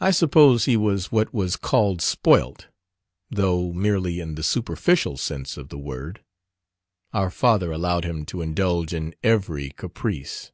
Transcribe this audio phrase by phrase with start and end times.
[0.00, 2.68] I suppose he was what was called spoilt,
[3.28, 6.22] though merely in the superficial sense of the word.
[7.12, 10.52] Our father allowed him to indulge in every caprice.